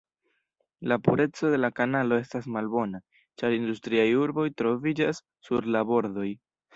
[0.79, 3.01] La pureco de la kanalo estas malbona,
[3.41, 6.27] ĉar industriaj urboj troviĝas sur la bordoj.